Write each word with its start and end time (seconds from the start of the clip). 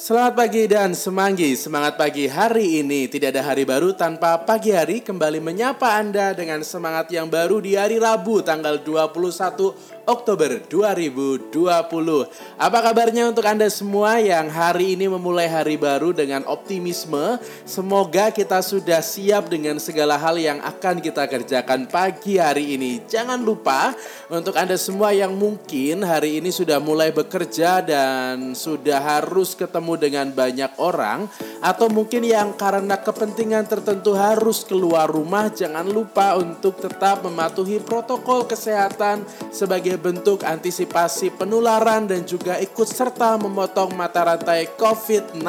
Selamat 0.00 0.32
pagi 0.32 0.64
dan 0.64 0.96
semanggi. 0.96 1.52
Semangat 1.60 2.00
pagi 2.00 2.24
hari 2.24 2.80
ini. 2.80 3.04
Tidak 3.04 3.36
ada 3.36 3.44
hari 3.44 3.68
baru 3.68 3.92
tanpa 3.92 4.40
pagi 4.40 4.72
hari 4.72 5.04
kembali 5.04 5.44
menyapa 5.44 6.00
Anda 6.00 6.32
dengan 6.32 6.64
semangat 6.64 7.12
yang 7.12 7.28
baru 7.28 7.60
di 7.60 7.76
hari 7.76 8.00
Rabu 8.00 8.40
tanggal 8.40 8.80
21 8.80 10.00
Oktober 10.08 10.56
2020. 10.72 11.52
Apa 12.56 12.78
kabarnya 12.80 13.28
untuk 13.28 13.44
Anda 13.44 13.68
semua 13.68 14.16
yang 14.24 14.48
hari 14.48 14.96
ini 14.96 15.04
memulai 15.04 15.52
hari 15.52 15.76
baru 15.76 16.16
dengan 16.16 16.48
optimisme? 16.48 17.36
Semoga 17.68 18.32
kita 18.32 18.64
sudah 18.64 19.04
siap 19.04 19.52
dengan 19.52 19.76
segala 19.76 20.16
hal 20.16 20.40
yang 20.40 20.64
akan 20.64 21.04
kita 21.04 21.28
kerjakan 21.28 21.84
pagi 21.92 22.40
hari 22.40 22.72
ini. 22.72 23.04
Jangan 23.04 23.36
lupa 23.44 23.92
untuk 24.32 24.56
Anda 24.56 24.80
semua 24.80 25.12
yang 25.12 25.36
mungkin 25.36 26.08
hari 26.08 26.40
ini 26.40 26.48
sudah 26.48 26.80
mulai 26.80 27.12
bekerja 27.12 27.84
dan 27.84 28.56
sudah 28.56 28.96
harus 28.96 29.52
ketemu 29.52 29.89
bertemu 29.90 29.98
dengan 29.98 30.26
banyak 30.30 30.72
orang 30.78 31.26
atau 31.60 31.90
mungkin 31.90 32.22
yang 32.22 32.54
karena 32.54 32.96
kepentingan 33.02 33.66
tertentu 33.66 34.14
harus 34.14 34.62
keluar 34.64 35.10
rumah, 35.10 35.50
jangan 35.50 35.84
lupa 35.84 36.38
untuk 36.38 36.78
tetap 36.80 37.26
mematuhi 37.26 37.82
protokol 37.82 38.46
kesehatan 38.46 39.26
sebagai 39.50 39.98
bentuk 40.00 40.46
antisipasi 40.46 41.34
penularan 41.34 42.06
dan 42.08 42.24
juga 42.24 42.56
ikut 42.62 42.88
serta 42.88 43.36
memotong 43.36 43.92
mata 43.92 44.24
rantai 44.24 44.72
COVID-19 44.78 45.42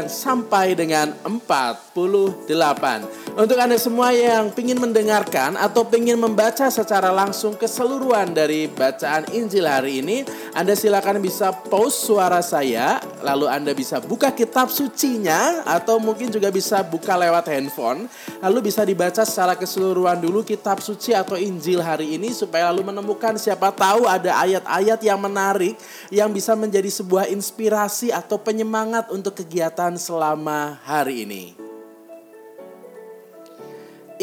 sampai 0.08 0.72
dengan 0.72 1.12
48. 1.28 2.48
Untuk 3.34 3.58
Anda 3.58 3.82
semua 3.82 4.14
yang 4.14 4.54
ingin 4.54 4.78
mendengarkan 4.78 5.58
atau 5.58 5.82
ingin 5.98 6.22
membaca 6.22 6.70
secara 6.70 7.10
langsung 7.10 7.58
keseluruhan 7.58 8.30
dari 8.30 8.70
bacaan 8.70 9.26
Injil 9.34 9.66
hari 9.66 10.06
ini, 10.06 10.22
Anda 10.54 10.78
silakan 10.78 11.18
bisa 11.18 11.50
pause 11.50 11.98
suara 11.98 12.46
saya, 12.46 13.02
lalu 13.26 13.50
Anda 13.50 13.74
bisa 13.74 13.98
buka 13.98 14.30
kitab 14.30 14.70
sucinya 14.70 15.66
atau 15.66 15.98
mungkin 15.98 16.30
juga 16.30 16.54
bisa 16.54 16.86
buka 16.86 17.18
lewat 17.18 17.50
handphone, 17.50 18.06
lalu 18.38 18.70
bisa 18.70 18.86
dibaca 18.86 19.26
secara 19.26 19.58
keseluruhan 19.58 20.22
dulu 20.22 20.46
kitab 20.46 20.78
suci 20.78 21.18
atau 21.18 21.34
Injil 21.34 21.82
hari 21.82 22.14
ini 22.14 22.38
supaya 22.38 22.70
lalu 22.70 22.94
menemukan 22.94 23.34
siapa 23.42 23.74
tahu 23.74 24.06
ada 24.06 24.46
ayat-ayat 24.46 25.02
yang 25.02 25.18
menarik 25.18 25.74
yang 26.14 26.30
bisa 26.30 26.54
menjadi 26.54 26.94
sebuah 27.02 27.34
inspirasi 27.34 28.14
atau 28.14 28.38
penyemangat 28.38 29.10
untuk 29.10 29.42
kegiatan 29.42 29.98
selama 29.98 30.78
hari 30.86 31.26
ini. 31.26 31.73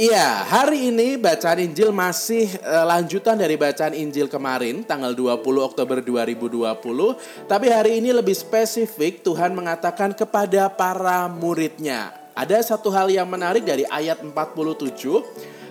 Iya, 0.00 0.48
hari 0.48 0.88
ini 0.88 1.20
bacaan 1.20 1.60
Injil 1.60 1.92
masih 1.92 2.48
uh, 2.64 2.88
lanjutan 2.88 3.36
dari 3.36 3.60
bacaan 3.60 3.92
Injil 3.92 4.32
kemarin 4.32 4.80
tanggal 4.80 5.12
20 5.12 5.44
Oktober 5.60 6.00
2020, 6.00 7.44
tapi 7.44 7.68
hari 7.68 8.00
ini 8.00 8.08
lebih 8.08 8.32
spesifik 8.32 9.20
Tuhan 9.20 9.52
mengatakan 9.52 10.16
kepada 10.16 10.72
para 10.72 11.28
muridnya. 11.28 12.16
Ada 12.32 12.64
satu 12.72 12.88
hal 12.88 13.12
yang 13.12 13.28
menarik 13.28 13.60
dari 13.60 13.84
ayat 13.92 14.24
47 14.24 14.96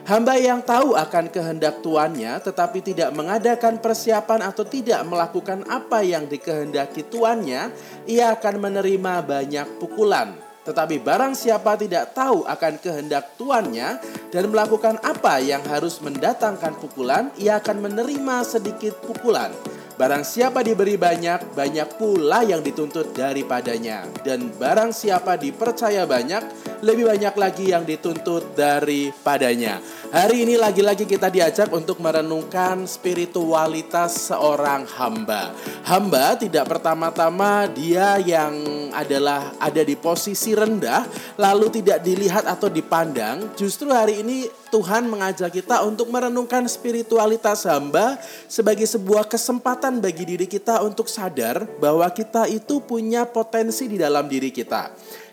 Hamba 0.05 0.37
yang 0.37 0.61
tahu 0.61 0.93
akan 0.93 1.33
kehendak 1.33 1.81
tuannya 1.81 2.37
tetapi 2.37 2.85
tidak 2.85 3.09
mengadakan 3.17 3.81
persiapan 3.81 4.45
atau 4.45 4.61
tidak 4.61 5.09
melakukan 5.09 5.65
apa 5.65 6.05
yang 6.05 6.29
dikehendaki 6.29 7.09
tuannya, 7.09 7.73
ia 8.05 8.37
akan 8.37 8.61
menerima 8.61 9.25
banyak 9.25 9.81
pukulan. 9.81 10.48
Tetapi 10.69 11.01
barang 11.01 11.33
siapa 11.33 11.73
tidak 11.81 12.13
tahu 12.13 12.45
akan 12.45 12.77
kehendak 12.77 13.33
tuannya 13.41 13.97
dan 14.29 14.53
melakukan 14.53 15.01
apa 15.01 15.41
yang 15.41 15.65
harus 15.65 15.97
mendatangkan 15.97 16.77
pukulan, 16.77 17.33
ia 17.41 17.57
akan 17.57 17.89
menerima 17.89 18.45
sedikit 18.45 19.01
pukulan. 19.01 19.49
Barang 19.97 20.21
siapa 20.21 20.61
diberi 20.61 20.93
banyak, 20.95 21.57
banyak 21.57 21.97
pula 21.97 22.45
yang 22.45 22.61
dituntut 22.61 23.17
daripadanya. 23.17 24.05
Dan 24.21 24.53
barang 24.53 24.93
siapa 24.93 25.35
dipercaya 25.41 26.05
banyak, 26.05 26.68
lebih 26.79 27.11
banyak 27.11 27.35
lagi 27.35 27.65
yang 27.71 27.83
dituntut 27.83 28.55
daripadanya. 28.55 29.83
Hari 30.09 30.41
ini 30.41 30.57
lagi-lagi 30.57 31.05
kita 31.05 31.29
diajak 31.29 31.69
untuk 31.69 32.01
merenungkan 32.01 32.89
spiritualitas 32.89 34.33
seorang 34.33 34.87
hamba. 34.97 35.53
Hamba 35.85 36.33
tidak 36.33 36.65
pertama-tama 36.65 37.69
dia 37.69 38.17
yang 38.17 38.57
adalah 38.89 39.53
ada 39.61 39.85
di 39.85 39.93
posisi 39.93 40.57
rendah 40.57 41.05
lalu 41.37 41.69
tidak 41.81 42.01
dilihat 42.01 42.49
atau 42.49 42.73
dipandang. 42.73 43.53
Justru 43.53 43.93
hari 43.93 44.25
ini 44.25 44.49
Tuhan 44.73 45.05
mengajak 45.05 45.53
kita 45.61 45.85
untuk 45.85 46.09
merenungkan 46.09 46.65
spiritualitas 46.65 47.69
hamba 47.69 48.17
sebagai 48.49 48.89
sebuah 48.89 49.29
kesempatan 49.29 50.01
bagi 50.01 50.25
diri 50.25 50.47
kita 50.49 50.81
untuk 50.81 51.05
sadar 51.05 51.69
bahwa 51.77 52.09
kita 52.09 52.49
itu 52.49 52.81
punya 52.81 53.29
potensi 53.29 53.85
di 53.85 54.01
dalam 54.01 54.25
diri 54.25 54.49
kita 54.49 54.89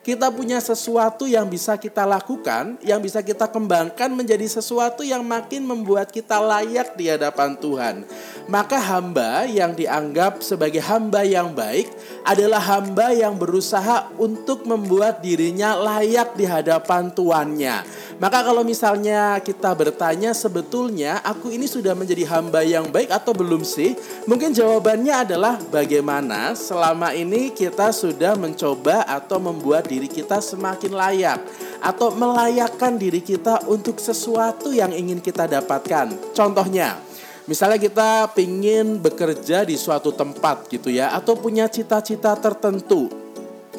kita 0.06 0.30
punya 0.30 0.62
sesuatu 0.62 1.26
yang 1.26 1.50
bisa 1.50 1.74
kita 1.74 2.06
lakukan, 2.06 2.78
yang 2.86 3.02
bisa 3.02 3.26
kita 3.26 3.50
kembangkan 3.50 4.06
menjadi 4.14 4.46
sesuatu 4.46 5.02
yang 5.02 5.26
makin 5.26 5.66
membuat 5.66 6.14
kita 6.14 6.38
layak 6.38 6.94
di 6.94 7.10
hadapan 7.10 7.58
Tuhan. 7.58 8.06
Maka 8.46 8.78
hamba 8.78 9.50
yang 9.50 9.74
dianggap 9.74 10.46
sebagai 10.46 10.78
hamba 10.78 11.26
yang 11.26 11.50
baik 11.50 11.90
adalah 12.22 12.62
hamba 12.62 13.10
yang 13.18 13.34
berusaha 13.34 14.06
untuk 14.14 14.62
membuat 14.62 15.26
dirinya 15.26 15.74
layak 15.74 16.38
di 16.38 16.46
hadapan 16.46 17.10
tuannya. 17.10 17.82
Maka 18.22 18.46
kalau 18.46 18.62
misalnya 18.62 19.42
kita 19.42 19.74
bertanya 19.74 20.32
sebetulnya 20.32 21.18
aku 21.20 21.52
ini 21.52 21.66
sudah 21.66 21.92
menjadi 21.92 22.24
hamba 22.30 22.62
yang 22.62 22.88
baik 22.88 23.10
atau 23.10 23.34
belum 23.34 23.66
sih? 23.66 23.98
Mungkin 24.24 24.54
jawabannya 24.54 25.26
adalah 25.26 25.58
bagaimana 25.68 26.54
selama 26.56 27.10
ini 27.12 27.50
kita 27.50 27.90
sudah 27.90 28.38
mencoba 28.38 29.04
atau 29.04 29.36
membuat 29.36 29.90
diri 29.96 30.12
kita 30.12 30.44
semakin 30.44 30.92
layak 30.92 31.40
atau 31.80 32.12
melayakkan 32.12 33.00
diri 33.00 33.24
kita 33.24 33.64
untuk 33.64 33.96
sesuatu 33.96 34.68
yang 34.76 34.92
ingin 34.92 35.24
kita 35.24 35.48
dapatkan. 35.48 36.36
Contohnya, 36.36 37.00
misalnya 37.48 37.80
kita 37.80 38.28
ingin 38.36 39.00
bekerja 39.00 39.64
di 39.64 39.80
suatu 39.80 40.12
tempat 40.12 40.68
gitu 40.68 40.92
ya 40.92 41.16
atau 41.16 41.32
punya 41.32 41.64
cita-cita 41.72 42.36
tertentu. 42.36 43.08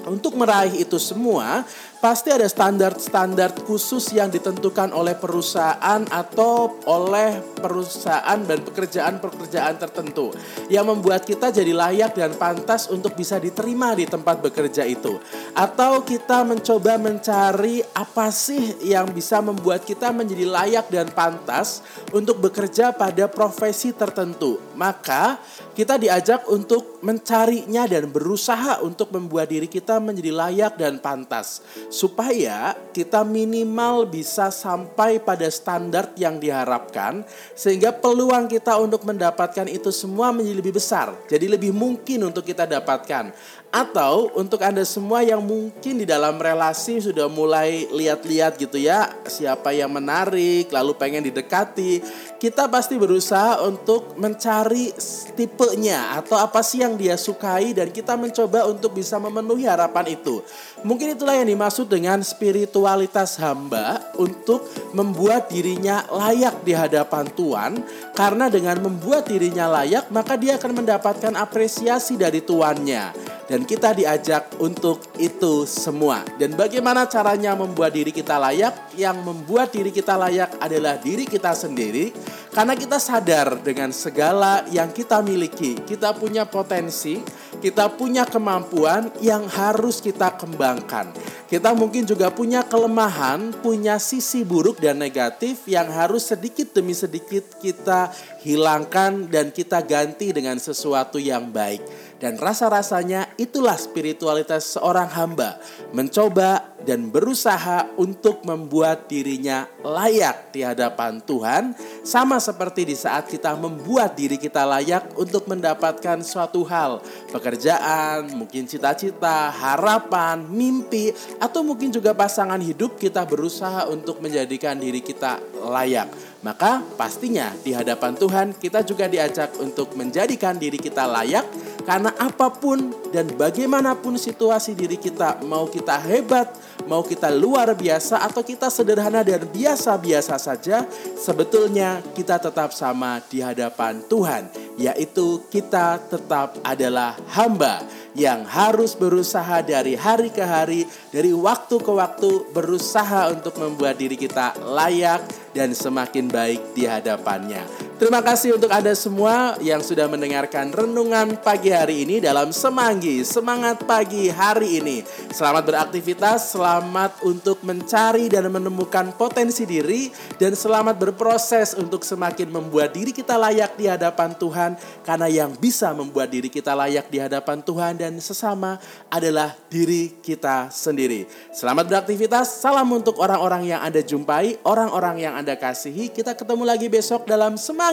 Untuk 0.07 0.39
meraih 0.39 0.87
itu 0.87 0.95
semua, 0.97 1.67
pasti 1.97 2.29
ada 2.29 2.45
standar-standar 2.45 3.65
khusus 3.65 4.13
yang 4.13 4.29
ditentukan 4.29 4.93
oleh 4.93 5.17
perusahaan 5.17 6.05
atau 6.13 6.77
oleh 6.85 7.41
perusahaan 7.57 8.37
dan 8.45 8.61
pekerjaan-pekerjaan 8.61 9.81
tertentu 9.81 10.29
yang 10.69 10.85
membuat 10.85 11.25
kita 11.25 11.49
jadi 11.49 11.73
layak 11.73 12.13
dan 12.13 12.37
pantas 12.37 12.87
untuk 12.93 13.17
bisa 13.17 13.41
diterima 13.41 13.97
di 13.97 14.05
tempat 14.05 14.45
bekerja 14.45 14.85
itu. 14.85 15.17
Atau 15.57 16.05
kita 16.05 16.45
mencoba 16.45 17.01
mencari 17.01 17.81
apa 17.97 18.29
sih 18.29 18.77
yang 18.85 19.09
bisa 19.09 19.41
membuat 19.41 19.81
kita 19.81 20.13
menjadi 20.13 20.45
layak 20.45 20.93
dan 20.93 21.09
pantas 21.09 21.81
untuk 22.13 22.37
bekerja 22.37 22.93
pada 22.93 23.25
profesi 23.25 23.91
tertentu. 23.93 24.59
maka 24.77 25.41
kita 25.73 25.97
diajak 25.97 26.45
untuk 26.49 27.01
mencarinya 27.01 27.89
dan 27.89 28.09
berusaha 28.09 28.81
untuk 28.85 29.09
membuat 29.13 29.49
diri 29.49 29.65
kita 29.65 29.97
menjadi 29.97 30.33
layak 30.33 30.73
dan 30.77 31.01
pantas 31.01 31.65
supaya 31.97 32.77
kita 32.93 33.25
minimal 33.25 34.05
bisa 34.05 34.53
sampai 34.53 35.17
pada 35.17 35.49
standar 35.49 36.13
yang 36.13 36.37
diharapkan 36.37 37.25
sehingga 37.57 37.89
peluang 37.89 38.45
kita 38.45 38.77
untuk 38.77 39.01
mendapatkan 39.01 39.65
itu 39.65 39.89
semua 39.89 40.29
menjadi 40.29 40.61
lebih 40.61 40.77
besar. 40.77 41.17
Jadi 41.25 41.49
lebih 41.49 41.73
mungkin 41.73 42.29
untuk 42.29 42.45
kita 42.45 42.69
dapatkan. 42.69 43.33
Atau 43.67 44.31
untuk 44.39 44.63
Anda 44.63 44.87
semua 44.87 45.27
yang 45.27 45.43
mungkin 45.43 45.99
di 45.99 46.07
dalam 46.07 46.39
relasi 46.39 47.03
sudah 47.03 47.27
mulai 47.27 47.83
lihat-lihat 47.91 48.55
gitu 48.55 48.79
ya, 48.79 49.11
siapa 49.27 49.75
yang 49.75 49.91
menarik, 49.91 50.71
lalu 50.71 50.95
pengen 50.95 51.27
didekati, 51.27 51.99
kita 52.39 52.71
pasti 52.71 52.95
berusaha 52.95 53.59
untuk 53.67 54.15
mencari 54.15 54.95
tipenya 55.35 56.15
atau 56.15 56.39
apa 56.39 56.63
sih 56.63 56.79
yang 56.79 56.95
dia 56.95 57.19
sukai 57.19 57.75
dan 57.75 57.91
kita 57.91 58.15
mencoba 58.15 58.71
untuk 58.71 58.95
bisa 58.95 59.19
memenuhi 59.19 59.67
harapan 59.67 60.15
itu. 60.15 60.39
Mungkin 60.87 61.19
itulah 61.19 61.35
yang 61.35 61.51
dimaksud 61.51 61.91
dengan 61.91 62.23
spiritualitas 62.23 63.35
hamba 63.41 63.99
untuk 64.15 64.63
membuat 64.95 65.51
dirinya 65.51 66.07
layak 66.07 66.63
di 66.63 66.71
hadapan 66.71 67.27
Tuhan 67.35 67.71
karena 68.15 68.47
dengan 68.47 68.79
membuat 68.79 69.27
dirinya 69.27 69.67
layak 69.81 70.07
maka 70.13 70.39
dia 70.39 70.55
akan 70.55 70.85
mendapatkan 70.85 71.33
apresiasi 71.35 72.15
dari 72.15 72.39
tuannya 72.39 73.26
dan 73.47 73.63
kita 73.63 73.95
diajak 73.95 74.59
untuk 74.59 75.01
itu 75.17 75.63
semua. 75.63 76.21
Dan 76.35 76.53
bagaimana 76.53 77.07
caranya 77.07 77.55
membuat 77.55 77.95
diri 77.95 78.11
kita 78.11 78.35
layak? 78.35 78.93
Yang 78.99 79.17
membuat 79.23 79.71
diri 79.71 79.89
kita 79.89 80.19
layak 80.19 80.59
adalah 80.59 80.99
diri 80.99 81.23
kita 81.23 81.55
sendiri 81.55 82.11
karena 82.51 82.73
kita 82.73 82.97
sadar 82.97 83.61
dengan 83.63 83.93
segala 83.95 84.67
yang 84.73 84.91
kita 84.91 85.23
miliki. 85.23 85.79
Kita 85.87 86.11
punya 86.17 86.43
potensi, 86.43 87.21
kita 87.63 87.87
punya 87.95 88.27
kemampuan 88.27 89.13
yang 89.23 89.47
harus 89.47 90.03
kita 90.03 90.35
kembangkan. 90.35 91.13
Kita 91.47 91.71
mungkin 91.71 92.03
juga 92.03 92.27
punya 92.27 92.59
kelemahan, 92.67 93.55
punya 93.63 93.95
sisi 94.03 94.43
buruk 94.43 94.83
dan 94.83 94.99
negatif 94.99 95.63
yang 95.63 95.87
harus 95.87 96.27
sedikit 96.27 96.75
demi 96.75 96.91
sedikit 96.91 97.55
kita 97.63 98.11
hilangkan 98.43 99.31
dan 99.31 99.55
kita 99.55 99.79
ganti 99.79 100.35
dengan 100.35 100.59
sesuatu 100.59 101.15
yang 101.15 101.47
baik. 101.47 101.79
Dan 102.17 102.41
rasa-rasanya 102.41 103.37
itulah 103.37 103.77
spiritualitas 103.77 104.73
seorang 104.73 105.05
hamba. 105.13 105.61
Mencoba 105.93 106.73
dan 106.81 107.13
berusaha 107.13 107.85
untuk 107.93 108.41
membuat 108.41 109.05
dirinya 109.05 109.69
layak 109.85 110.49
di 110.49 110.65
hadapan 110.65 111.21
Tuhan. 111.21 111.77
Sama 112.01 112.41
seperti 112.41 112.89
di 112.89 112.97
saat 112.97 113.29
kita 113.29 113.53
membuat 113.53 114.17
diri 114.17 114.41
kita 114.41 114.65
layak 114.65 115.13
untuk 115.13 115.45
mendapatkan 115.45 116.17
suatu 116.25 116.65
hal. 116.65 117.05
Pekerjaan, 117.29 118.33
mungkin 118.33 118.65
cita-cita, 118.65 119.53
harapan, 119.53 120.41
mimpi. 120.41 121.13
Atau 121.37 121.61
mungkin 121.61 121.93
juga 121.93 122.17
pasangan 122.17 122.57
hidup 122.57 122.97
kita 122.97 123.29
berusaha 123.29 123.85
untuk 123.93 124.17
menjadikan 124.25 124.73
diri 124.81 125.05
kita 125.05 125.37
layak. 125.69 126.09
Maka 126.41 126.85
pastinya 126.95 127.49
di 127.65 127.73
hadapan 127.73 128.13
Tuhan 128.13 128.47
kita 128.55 128.85
juga 128.85 129.09
diajak 129.09 129.57
untuk 129.57 129.97
menjadikan 129.97 130.55
diri 130.55 130.77
kita 130.77 131.09
layak 131.09 131.43
karena 131.87 132.11
apa 132.19 132.51
pun 132.51 132.91
dan 133.15 133.31
bagaimanapun 133.31 134.19
situasi 134.19 134.75
diri 134.75 134.99
kita, 134.99 135.39
mau 135.47 135.71
kita 135.71 135.95
hebat, 136.03 136.51
mau 136.83 136.99
kita 136.99 137.31
luar 137.31 137.71
biasa 137.71 138.27
atau 138.27 138.43
kita 138.43 138.67
sederhana 138.67 139.23
dan 139.23 139.47
biasa-biasa 139.47 140.35
saja, 140.35 140.83
sebetulnya 141.15 142.03
kita 142.11 142.43
tetap 142.43 142.75
sama 142.75 143.23
di 143.31 143.39
hadapan 143.39 144.03
Tuhan, 144.03 144.51
yaitu 144.75 145.47
kita 145.47 146.03
tetap 146.11 146.59
adalah 146.67 147.15
hamba 147.31 147.79
yang 148.19 148.43
harus 148.43 148.91
berusaha 148.91 149.63
dari 149.63 149.95
hari 149.95 150.27
ke 150.27 150.43
hari, 150.43 150.83
dari 151.15 151.31
waktu 151.31 151.79
ke 151.79 151.91
waktu, 151.95 152.51
berusaha 152.51 153.31
untuk 153.31 153.55
membuat 153.63 153.95
diri 153.95 154.19
kita 154.19 154.59
layak 154.59 155.23
dan 155.55 155.71
semakin 155.71 156.27
baik 156.27 156.75
di 156.75 156.83
hadapannya. 156.83 157.86
Terima 157.97 158.21
kasih 158.21 158.61
untuk 158.61 158.69
Anda 158.69 158.93
semua 158.93 159.57
yang 159.57 159.81
sudah 159.81 160.05
mendengarkan 160.05 160.69
renungan 160.69 161.33
pagi 161.41 161.73
hari 161.73 162.05
ini 162.05 162.21
dalam 162.21 162.53
Semanggi, 162.53 163.25
semangat 163.25 163.89
pagi 163.89 164.29
hari 164.29 164.77
ini. 164.77 165.01
Selamat 165.33 165.65
beraktivitas, 165.65 166.53
selamat 166.53 167.25
untuk 167.25 167.57
mencari 167.65 168.29
dan 168.29 168.53
menemukan 168.53 169.09
potensi 169.17 169.65
diri, 169.65 170.13
dan 170.37 170.53
selamat 170.53 170.93
berproses 170.93 171.73
untuk 171.73 172.05
semakin 172.05 172.53
membuat 172.53 172.93
diri 172.93 173.09
kita 173.09 173.33
layak 173.33 173.73
di 173.73 173.89
hadapan 173.89 174.29
Tuhan, 174.37 174.77
karena 175.01 175.25
yang 175.25 175.57
bisa 175.57 175.89
membuat 175.89 176.29
diri 176.29 176.53
kita 176.53 176.77
layak 176.77 177.09
di 177.09 177.17
hadapan 177.17 177.65
Tuhan 177.65 177.97
dan 177.97 178.13
sesama 178.21 178.77
adalah 179.09 179.57
diri 179.73 180.21
kita 180.21 180.69
sendiri. 180.69 181.25
Selamat 181.49 181.89
beraktivitas, 181.89 182.61
salam 182.61 182.93
untuk 182.93 183.17
orang-orang 183.17 183.73
yang 183.73 183.81
Anda 183.81 184.05
jumpai, 184.05 184.61
orang-orang 184.61 185.17
yang 185.17 185.33
Anda 185.33 185.57
kasihi. 185.57 186.13
Kita 186.13 186.37
ketemu 186.37 186.61
lagi 186.61 186.93
besok 186.93 187.25
dalam 187.25 187.57
Semanggi 187.57 187.86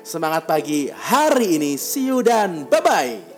Semangat 0.00 0.48
pagi 0.48 0.88
hari 0.88 1.60
ini. 1.60 1.76
See 1.76 2.08
you 2.08 2.24
dan 2.24 2.64
bye-bye. 2.64 3.33